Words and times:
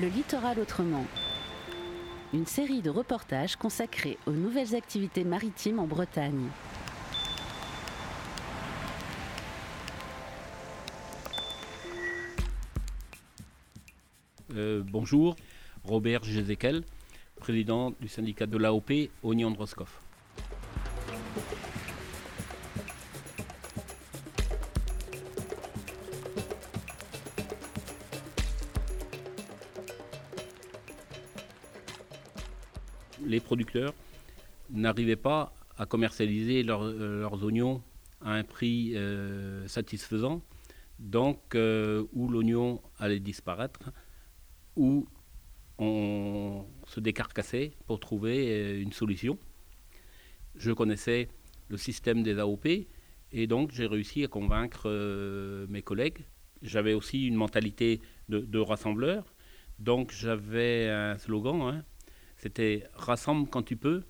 Le 0.00 0.08
littoral 0.08 0.58
autrement. 0.58 1.04
Une 2.32 2.46
série 2.46 2.80
de 2.80 2.88
reportages 2.88 3.56
consacrés 3.56 4.16
aux 4.24 4.32
nouvelles 4.32 4.74
activités 4.74 5.24
maritimes 5.24 5.78
en 5.78 5.86
Bretagne. 5.86 6.46
Euh, 14.54 14.82
bonjour, 14.86 15.36
Robert 15.84 16.24
Jézéquel, 16.24 16.82
président 17.36 17.90
du 18.00 18.08
syndicat 18.08 18.46
de 18.46 18.56
l'AOP 18.56 19.10
Oignon 19.22 19.50
de 19.50 19.58
Roscoff. 19.58 20.00
Les 33.30 33.38
producteurs 33.38 33.94
n'arrivaient 34.70 35.22
pas 35.30 35.54
à 35.78 35.86
commercialiser 35.86 36.64
leur- 36.64 36.82
euh, 36.82 37.20
leurs 37.20 37.44
oignons 37.44 37.80
à 38.20 38.32
un 38.32 38.42
prix 38.42 38.96
euh, 38.96 39.68
satisfaisant, 39.68 40.42
donc 40.98 41.38
euh, 41.54 42.04
où 42.12 42.26
l'oignon 42.28 42.82
allait 42.98 43.20
disparaître, 43.20 43.78
où 44.74 45.06
on 45.78 46.64
se 46.88 46.98
décarcassait 46.98 47.70
pour 47.86 48.00
trouver 48.00 48.80
une 48.80 48.92
solution. 48.92 49.38
Je 50.56 50.72
connaissais 50.72 51.28
le 51.68 51.76
système 51.76 52.24
des 52.24 52.36
AOP 52.40 52.66
et 53.32 53.46
donc 53.46 53.70
j'ai 53.70 53.86
réussi 53.86 54.24
à 54.24 54.28
convaincre 54.28 54.88
mes 55.68 55.82
collègues. 55.82 56.18
J'avais 56.62 56.94
aussi 56.94 57.26
une 57.28 57.36
mentalité 57.36 58.00
de, 58.28 58.40
de 58.40 58.58
rassembleur, 58.58 59.22
donc 59.78 60.10
j'avais 60.12 60.88
un 60.90 61.16
slogan, 61.16 61.60
hein, 61.62 61.84
c'était 62.40 62.84
rassemble 62.94 63.48
quand 63.48 63.62
tu 63.62 63.76
peux, 63.76 64.02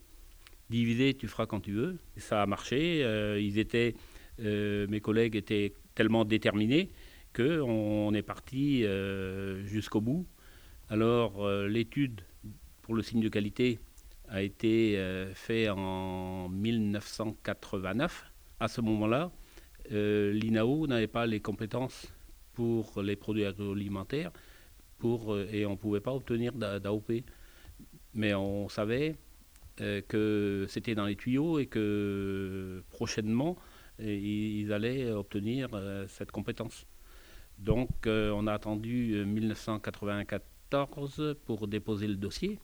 diviser 0.70 1.14
tu 1.14 1.26
feras 1.26 1.46
quand 1.46 1.60
tu 1.60 1.72
veux. 1.72 1.98
Ça 2.16 2.42
a 2.42 2.46
marché, 2.46 3.02
euh, 3.04 3.40
ils 3.40 3.58
étaient, 3.58 3.94
euh, 4.40 4.86
mes 4.88 5.00
collègues 5.00 5.34
étaient 5.36 5.74
tellement 5.96 6.24
déterminés 6.24 6.90
qu'on 7.34 8.12
est 8.14 8.22
parti 8.22 8.84
euh, 8.84 9.64
jusqu'au 9.66 10.00
bout. 10.00 10.26
Alors 10.88 11.48
l'étude 11.68 12.20
pour 12.82 12.94
le 12.94 13.02
signe 13.02 13.20
de 13.20 13.28
qualité 13.28 13.78
a 14.28 14.42
été 14.42 14.96
faite 15.34 15.70
en 15.70 16.48
1989. 16.48 18.24
À 18.58 18.68
ce 18.68 18.80
moment-là, 18.80 19.30
l'INAO 19.90 20.86
n'avait 20.88 21.06
pas 21.06 21.26
les 21.26 21.40
compétences 21.40 22.12
pour 22.54 23.02
les 23.02 23.16
produits 23.16 23.44
agroalimentaires 23.44 24.32
pour, 24.98 25.38
et 25.38 25.64
on 25.66 25.72
ne 25.72 25.76
pouvait 25.76 26.00
pas 26.00 26.12
obtenir 26.12 26.52
d'A- 26.52 26.78
d'AOP. 26.80 27.22
Mais 28.14 28.34
on 28.34 28.68
savait 28.68 29.16
euh, 29.80 30.00
que 30.06 30.66
c'était 30.68 30.94
dans 30.94 31.06
les 31.06 31.16
tuyaux 31.16 31.58
et 31.58 31.66
que 31.66 32.82
prochainement, 32.90 33.56
euh, 34.00 34.14
ils 34.14 34.72
allaient 34.72 35.10
obtenir 35.10 35.68
euh, 35.74 36.06
cette 36.08 36.30
compétence. 36.32 36.86
Donc 37.58 37.90
on 38.06 38.46
a 38.46 38.52
attendu 38.54 39.14
euh, 39.14 39.24
1994 39.24 41.36
pour 41.44 41.68
déposer 41.68 42.08
le 42.08 42.16
dossier 42.16 42.58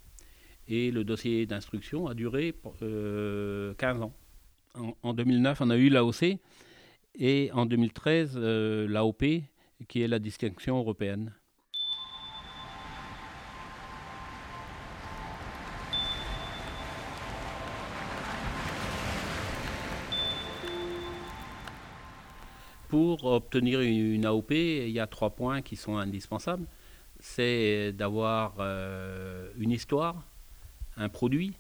et 0.69 0.91
le 0.91 1.05
dossier 1.05 1.47
d'instruction 1.47 2.07
a 2.07 2.15
duré 2.15 2.55
euh, 2.83 3.75
15 3.75 4.03
ans. 4.03 4.13
En, 4.75 4.97
en 5.03 5.15
2009, 5.15 5.61
on 5.61 5.71
a 5.71 5.77
eu 5.77 5.89
l'AOC 5.89 6.39
et 7.19 7.51
en 7.53 7.67
2013, 7.67 8.35
euh, 8.37 8.89
l'AOP 8.89 9.25
qui 9.89 10.03
est 10.03 10.09
la 10.09 10.19
distinction 10.19 10.79
européenne. 10.79 11.33
Pour 22.97 23.27
obtenir 23.27 23.83
une 23.83 24.25
AOP, 24.25 24.53
il 24.53 24.89
y 24.89 25.01
a 25.01 25.07
trois 25.07 25.29
points 25.29 25.61
qui 25.61 25.77
sont 25.77 25.99
indispensables. 25.99 26.67
C'est 27.21 27.93
d'avoir 27.93 28.55
euh, 28.59 29.51
une 29.59 29.71
histoire, 29.71 30.25
un 30.97 31.11
produit. 31.11 31.53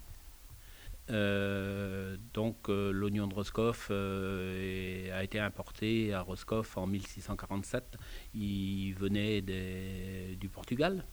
Euh, 1.10 2.16
donc 2.32 2.70
euh, 2.70 2.90
l'oignon 2.90 3.26
de 3.26 3.34
Roscoff 3.34 3.90
a 3.90 5.22
été 5.22 5.38
importé 5.38 6.14
à 6.14 6.22
Roscoff 6.22 6.78
en 6.78 6.86
1647. 6.86 7.98
Il 8.34 8.94
venait 8.94 9.42
du 9.42 10.48
Portugal. 10.48 11.04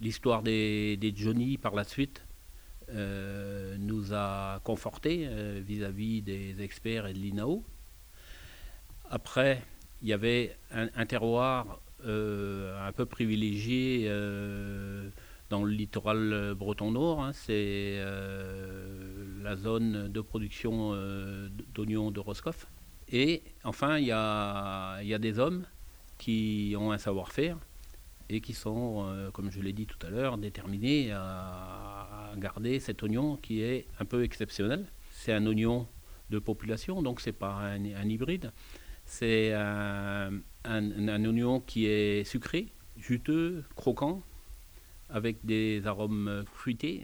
L'histoire 0.00 0.42
des, 0.42 0.98
Johnny 1.14 1.58
par 1.58 1.76
la 1.76 1.84
suite 1.84 2.24
nous 2.88 4.12
a 4.12 4.58
confortés 4.64 5.28
euh, 5.28 5.62
vis-à-vis 5.64 6.22
des 6.22 6.60
experts 6.60 7.06
et 7.06 7.12
de 7.12 7.18
l'INAO. 7.20 7.62
Après, 9.10 9.62
il 10.02 10.08
y 10.08 10.12
avait 10.12 10.56
un, 10.70 11.06
terroir 11.06 11.80
euh, 12.04 12.86
un 12.86 12.92
peu 12.92 13.06
privilégié 13.06 14.06
euh, 14.08 15.08
dans 15.48 15.64
le 15.64 15.72
littoral 15.72 16.32
euh, 16.32 16.54
breton 16.54 16.90
nord. 16.90 17.22
hein. 17.22 17.32
c'est 17.32 17.98
la 19.42 19.56
zone 19.56 20.08
de 20.08 20.20
production 20.20 20.92
d'oignons 21.74 22.10
de 22.10 22.20
Roscoff. 22.20 22.66
Et 23.08 23.42
enfin, 23.62 23.98
il 23.98 24.06
y 24.06 24.12
a, 24.12 25.18
des 25.20 25.38
hommes 25.38 25.64
qui 26.18 26.74
ont 26.76 26.90
un 26.90 26.98
savoir-faire 26.98 27.56
et 28.28 28.40
qui 28.40 28.54
sont, 28.54 29.30
comme 29.32 29.52
je 29.52 29.60
l'ai 29.60 29.72
dit 29.72 29.86
tout 29.86 30.04
à 30.04 30.10
l'heure, 30.10 30.36
déterminés 30.36 31.12
à, 31.12 32.32
garder 32.36 32.80
cet 32.80 33.02
oignon 33.04 33.36
qui 33.36 33.62
est 33.62 33.86
un 34.00 34.04
peu 34.04 34.24
exceptionnel. 34.24 34.86
C'est 35.12 35.32
un 35.32 35.46
oignon 35.46 35.86
de 36.28 36.40
population, 36.40 37.02
donc 37.02 37.20
c'est 37.20 37.32
pas 37.32 37.54
un 37.54 38.08
hybride. 38.08 38.50
C'est 39.08 39.52
un, 39.54 40.32
un- 40.64 41.08
oignon 41.24 41.60
qui 41.60 41.86
est 41.86 42.24
sucré, 42.24 42.66
juteux, 42.98 43.64
croquant, 43.76 44.22
avec 45.08 45.38
des 45.44 45.86
arômes 45.86 46.44
fruités. 46.52 47.02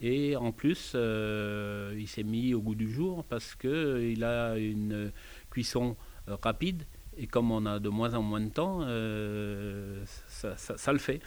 Et 0.00 0.36
en 0.36 0.52
plus, 0.52 0.92
euh, 0.94 1.94
il 1.96 2.08
s'est 2.08 2.22
mis 2.24 2.52
au 2.54 2.60
goût 2.60 2.74
du 2.74 2.90
jour 2.90 3.24
parce 3.24 3.54
qu'il 3.54 4.24
a 4.24 4.56
une 4.58 5.12
cuisson 5.50 5.96
euh, 6.28 6.36
rapide. 6.42 6.84
Et 7.16 7.26
comme 7.28 7.52
on 7.52 7.64
a 7.66 7.78
de 7.78 7.88
moins 7.88 8.14
en 8.14 8.22
moins 8.22 8.40
de 8.40 8.48
temps, 8.50 8.80
euh, 8.82 10.02
ça- 10.28 10.56
ça 10.56 10.92
le 10.92 10.98
fait. 10.98 11.20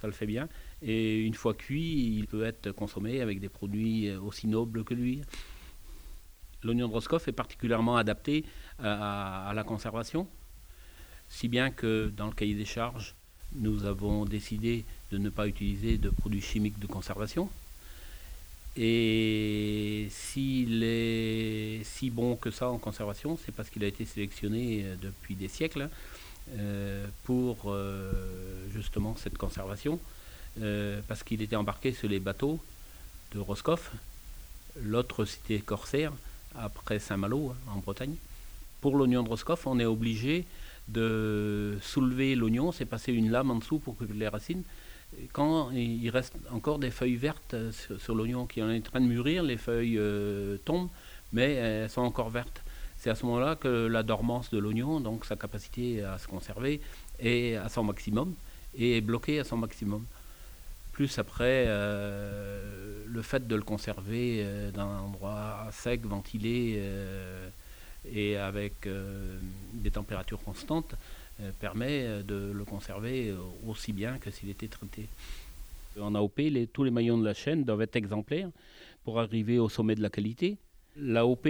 Ça 0.00 0.06
le 0.06 0.12
fait 0.12 0.26
bien. 0.26 0.48
Et 0.80 1.20
une 1.22 1.34
fois 1.34 1.54
cuit, 1.54 2.16
il 2.16 2.26
peut 2.28 2.44
être 2.44 2.70
consommé 2.70 3.20
avec 3.20 3.40
des 3.40 3.48
produits 3.48 4.10
aussi 4.14 4.46
nobles 4.46 4.84
que 4.84 4.94
lui. 4.94 5.22
L'oignon 6.62 6.88
de 6.88 6.92
Roscoff 6.92 7.28
est 7.28 7.32
particulièrement 7.32 7.96
adapté 7.96 8.44
à, 8.78 9.48
à 9.48 9.54
la 9.54 9.64
conservation, 9.64 10.26
si 11.28 11.48
bien 11.48 11.70
que 11.70 12.12
dans 12.16 12.26
le 12.26 12.32
cahier 12.32 12.54
des 12.54 12.64
charges, 12.64 13.14
nous 13.54 13.84
avons 13.84 14.24
décidé 14.24 14.84
de 15.10 15.18
ne 15.18 15.30
pas 15.30 15.46
utiliser 15.46 15.98
de 15.98 16.10
produits 16.10 16.40
chimiques 16.40 16.78
de 16.78 16.86
conservation. 16.86 17.48
Et 18.76 20.06
s'il 20.10 20.82
est 20.84 21.82
si 21.84 22.10
bon 22.10 22.36
que 22.36 22.50
ça 22.50 22.68
en 22.68 22.78
conservation, 22.78 23.38
c'est 23.44 23.52
parce 23.52 23.70
qu'il 23.70 23.82
a 23.82 23.88
été 23.88 24.04
sélectionné 24.04 24.84
euh, 24.84 24.94
depuis 25.02 25.34
des 25.34 25.48
siècles 25.48 25.82
hein, 25.82 25.90
euh, 26.56 27.06
pour 27.24 27.64
euh, 27.66 28.12
justement 28.72 29.16
cette 29.16 29.36
conservation, 29.36 29.98
euh, 30.62 31.00
parce 31.08 31.22
qu'il 31.24 31.42
était 31.42 31.56
embarqué 31.56 31.92
sur 31.92 32.08
les 32.08 32.20
bateaux 32.20 32.60
de 33.32 33.38
Roscoff, 33.38 33.90
l'autre 34.80 35.24
cité 35.24 35.58
corsaire, 35.58 36.12
après 36.56 36.98
Saint-Malo, 36.98 37.52
hein, 37.52 37.72
en 37.74 37.78
Bretagne. 37.78 38.14
Pour 38.80 38.96
l'oignon 38.96 39.22
de 39.22 39.28
Roscoff, 39.28 39.66
on 39.66 39.78
est 39.78 39.84
obligé 39.84 40.46
de 40.88 41.78
soulever 41.82 42.34
l'oignon, 42.34 42.72
c'est 42.72 42.86
passer 42.86 43.12
une 43.12 43.30
lame 43.30 43.50
en 43.50 43.56
dessous 43.56 43.78
pour 43.78 43.96
que 43.96 44.04
les 44.04 44.28
racines. 44.28 44.62
Quand 45.32 45.70
il 45.72 46.08
reste 46.10 46.34
encore 46.50 46.78
des 46.78 46.90
feuilles 46.90 47.16
vertes 47.16 47.54
euh, 47.54 47.72
sur, 47.72 47.98
sur 48.00 48.14
l'oignon 48.14 48.46
qui 48.46 48.60
est 48.60 48.62
en 48.62 48.80
train 48.80 49.00
de 49.00 49.06
mûrir, 49.06 49.42
les 49.42 49.56
feuilles 49.56 49.96
euh, 49.98 50.58
tombent, 50.64 50.90
mais 51.32 51.54
elles 51.54 51.90
sont 51.90 52.02
encore 52.02 52.28
vertes. 52.28 52.62
C'est 52.98 53.10
à 53.10 53.14
ce 53.14 53.24
moment-là 53.26 53.56
que 53.56 53.86
la 53.86 54.02
dormance 54.02 54.50
de 54.50 54.58
l'oignon, 54.58 55.00
donc 55.00 55.24
sa 55.24 55.36
capacité 55.36 56.02
à 56.02 56.18
se 56.18 56.26
conserver, 56.26 56.80
est 57.18 57.54
à 57.54 57.68
son 57.68 57.84
maximum 57.84 58.34
et 58.74 58.98
est 58.98 59.00
bloquée 59.00 59.38
à 59.38 59.44
son 59.44 59.56
maximum. 59.56 60.04
Plus 60.98 61.16
après, 61.20 61.66
euh, 61.68 63.04
le 63.06 63.22
fait 63.22 63.46
de 63.46 63.54
le 63.54 63.62
conserver 63.62 64.42
euh, 64.42 64.72
dans 64.72 64.88
un 64.88 64.98
endroit 64.98 65.68
sec, 65.70 66.04
ventilé 66.04 66.74
euh, 66.78 67.48
et 68.12 68.36
avec 68.36 68.88
des 69.74 69.92
températures 69.92 70.42
constantes 70.42 70.96
permet 71.60 72.24
de 72.24 72.50
le 72.52 72.64
conserver 72.64 73.32
aussi 73.64 73.92
bien 73.92 74.18
que 74.18 74.32
s'il 74.32 74.50
était 74.50 74.66
traité. 74.66 75.06
En 76.00 76.16
AOP, 76.16 76.40
tous 76.72 76.82
les 76.82 76.90
maillons 76.90 77.16
de 77.18 77.24
la 77.24 77.34
chaîne 77.34 77.62
doivent 77.62 77.82
être 77.82 77.94
exemplaires 77.94 78.50
pour 79.04 79.20
arriver 79.20 79.60
au 79.60 79.68
sommet 79.68 79.94
de 79.94 80.02
la 80.02 80.10
qualité. 80.10 80.56
L'AOP, 80.96 81.46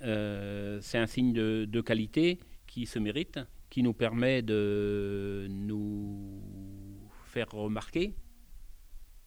c'est 0.00 0.98
un 0.98 1.06
signe 1.06 1.32
de 1.32 1.80
qualité 1.80 2.40
qui 2.66 2.86
se 2.86 2.98
mérite, 2.98 3.38
qui 3.70 3.84
nous 3.84 3.92
permet 3.92 4.42
de 4.42 5.46
nous 5.48 6.42
faire 7.26 7.48
remarquer. 7.52 8.14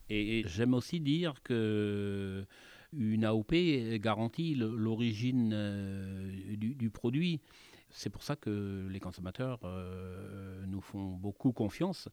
Et 0.09 0.44
j'aime 0.48 0.74
aussi 0.74 1.00
dire 1.00 1.42
que 1.44 2.45
une 2.94 3.25
AOP 3.25 3.54
garantit 4.00 4.56
l'origine 4.56 5.51
euh, 5.54 6.56
du, 6.56 6.89
produit. 6.89 7.42
C'est 7.89 8.09
pour 8.09 8.24
ça 8.24 8.36
que 8.36 8.88
les 8.89 9.00
consommateurs 9.00 9.59
euh, 9.63 10.65
nous 10.68 10.81
font 10.81 11.12
beaucoup 11.12 11.51
confiance. 11.51 12.07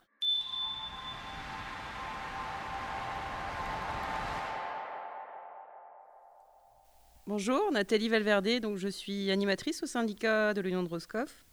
Bonjour, 7.27 7.73
Nathalie 7.73 8.11
Valverde, 8.11 8.61
donc 8.61 8.77
je 8.77 8.89
suis 8.89 9.31
animatrice 9.31 9.83
au 9.83 9.87
syndicat 9.87 10.53
de 10.53 10.61
l'Union 10.61 10.83
de 10.83 10.89
Roscoff. 10.89 11.47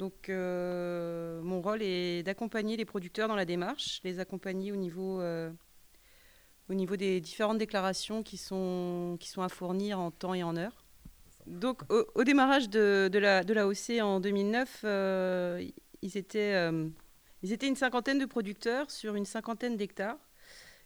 Donc 0.00 0.30
euh, 0.30 1.42
mon 1.42 1.60
rôle 1.60 1.82
est 1.82 2.22
d'accompagner 2.22 2.78
les 2.78 2.86
producteurs 2.86 3.28
dans 3.28 3.34
la 3.36 3.44
démarche, 3.44 4.00
les 4.02 4.18
accompagner 4.18 4.72
au 4.72 4.76
niveau, 4.76 5.20
euh, 5.20 5.50
des 6.70 7.20
différentes 7.20 7.58
déclarations 7.58 8.22
qui 8.22 8.38
sont, 8.38 9.18
à 9.36 9.48
fournir 9.50 10.00
en 10.00 10.10
temps 10.10 10.32
et 10.32 10.42
en 10.42 10.56
heure. 10.56 10.86
Donc 11.46 11.82
au, 11.90 12.24
démarrage 12.24 12.70
de, 12.70 13.10
la, 13.12 13.44
de 13.44 13.52
l'AOC 13.52 14.00
en 14.00 14.20
2009, 14.20 14.80
euh, 14.84 15.68
ils, 16.00 16.16
étaient, 16.16 16.70
ils 17.42 17.52
étaient 17.52 17.68
une 17.68 17.76
cinquantaine 17.76 18.18
de 18.18 18.24
producteurs 18.24 18.90
sur 18.90 19.16
une 19.16 19.26
cinquantaine 19.26 19.76
d'hectares. 19.76 20.16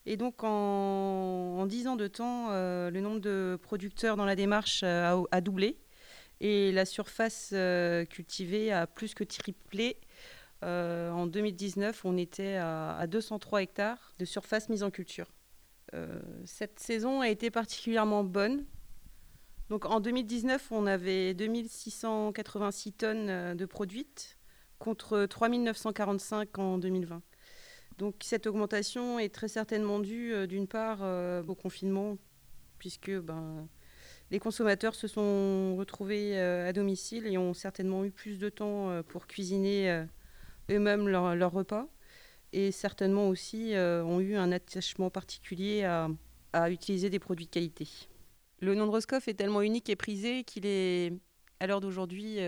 Et 0.07 0.17
donc 0.17 0.43
en, 0.43 1.65
dix 1.67 1.87
ans 1.87 1.95
de 1.95 2.09
temps, 2.09 2.49
le 2.51 3.01
nombre 3.01 3.21
de 3.21 3.57
producteurs 3.63 4.17
dans 4.17 4.27
la 4.27 4.35
démarche 4.35 4.83
a 4.83 5.41
doublé. 5.41 5.79
Et 6.45 6.73
la 6.73 6.85
surface 6.85 7.53
euh, 7.55 8.05
cultivée 8.05 8.71
a 8.71 8.87
plus 8.87 9.15
que 9.15 9.25
triplé. 9.25 9.97
Euh, 10.63 11.11
en 11.11 11.27
2019, 11.27 12.05
on 12.05 12.19
était 12.19 12.57
à, 12.57 13.07
203 13.07 13.63
hectares 13.63 14.13
de 14.19 14.27
surface 14.27 14.69
mise 14.69 14.83
en 14.83 14.91
culture. 14.91 15.33
Euh, 15.95 16.21
cette 16.45 16.79
saison 16.81 17.23
a 17.23 17.31
été 17.31 17.51
particulièrement 17.51 18.25
bonne. 18.25 18.67
Donc 19.71 19.87
en 19.87 20.01
2019, 20.01 20.71
on 20.71 20.87
avait 20.87 21.33
2686 21.33 22.93
tonnes 22.93 23.57
de 23.57 23.65
produites 23.65 24.37
contre 24.79 25.25
3945 25.25 26.59
en 26.59 26.77
2020. 26.77 27.23
Donc 27.97 28.17
cette 28.21 28.47
augmentation 28.47 29.19
est 29.19 29.35
très 29.35 29.49
certainement 29.49 29.99
due 29.99 30.47
d'une 30.47 30.69
part 30.69 31.01
au 31.49 31.55
confinement, 31.55 32.19
puisque 32.79 33.13
ben, 33.13 33.67
les 34.31 34.39
consommateurs 34.39 34.95
se 34.95 35.07
sont 35.07 35.77
retrouvés 35.77 36.39
euh, 36.39 36.69
à 36.69 36.73
domicile 36.73 37.27
et 37.27 37.39
ont 37.39 37.55
certainement 37.55 38.05
eu 38.05 38.11
plus 38.11 38.39
de 38.39 38.49
temps 38.49 38.91
euh, 38.91 39.03
pour 39.03 39.27
cuisiner 39.27 39.91
euh, 39.91 40.05
eux-mêmes 40.71 41.09
leur, 41.09 41.53
repas 41.53 41.87
et 42.53 42.73
certainement 42.73 43.29
aussi 43.29 43.75
ont 43.77 44.21
eu 44.21 44.37
un 44.37 44.53
attachement 44.53 45.11
particulier 45.11 45.83
à, 46.53 46.71
utiliser 46.71 47.11
des 47.11 47.19
produits 47.19 47.47
de 47.47 47.51
qualité. 47.51 47.89
Le 48.61 48.77
nom 48.77 48.87
de 48.87 48.93
Roscoff 48.93 49.27
est 49.27 49.35
tellement 49.35 49.61
unique 49.61 49.91
et 49.91 49.97
prisé 49.97 50.45
qu'il 50.45 50.65
est 50.65 51.13
à 51.59 51.67
l'heure 51.67 51.81
d'aujourd'hui 51.81 52.39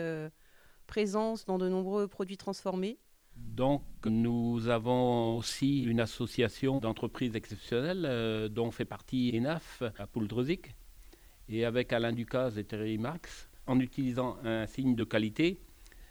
présent 0.86 1.34
dans 1.48 1.58
de 1.58 1.68
nombreux 1.68 2.06
produits 2.06 2.36
transformés. 2.36 3.00
Donc, 3.34 3.82
nous 4.04 4.68
avons 4.68 5.38
aussi 5.38 5.82
une 5.82 5.98
association 5.98 6.78
d'entreprises 6.78 7.34
exceptionnelles 7.34 8.48
dont 8.48 8.70
fait 8.70 8.84
partie 8.84 9.32
ENAF 9.34 9.82
à 9.98 10.06
Pouldreuzic, 10.06 10.76
et 11.48 11.64
avec 11.64 11.92
Alain 11.92 12.12
Ducasse 12.12 12.56
et 12.56 12.64
Thierry 12.64 12.98
Marx, 12.98 13.48
en 13.66 13.80
utilisant 13.80 14.36
un 14.44 14.66
signe 14.66 14.94
de 14.94 15.04
qualité, 15.04 15.58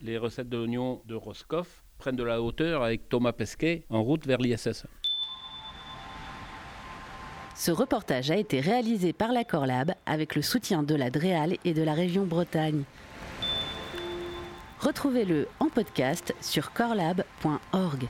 les 0.02 0.18
recettes 0.18 0.50
de 0.50 0.58
l'oignon 0.58 1.02
de 1.06 1.16
Roscoff 1.16 1.84
prennent 1.98 2.16
de 2.16 2.24
la 2.24 2.42
hauteur 2.42 2.84
avec 2.84 3.10
Thomas 3.10 3.32
Pesquet 3.32 3.86
en 3.90 4.04
route 4.04 4.26
vers 4.26 4.40
l'ISS. 4.40 4.86
Ce 7.56 7.72
reportage 7.72 8.32
a 8.32 8.36
été 8.36 8.60
réalisé 8.60 9.14
par 9.14 9.32
la 9.32 9.46
Corlab 9.46 9.94
avec 10.06 10.36
le 10.36 10.42
soutien 10.42 10.84
de 10.84 10.94
la 10.94 11.10
DREAL 11.10 11.56
et 11.64 11.74
de 11.74 11.82
la 11.84 11.94
région 11.94 12.26
Bretagne. 12.26 12.84
Retrouvez-le 14.80 15.48
en 15.60 15.70
podcast 15.70 16.36
sur 16.42 16.74
corlab.org. 16.74 18.08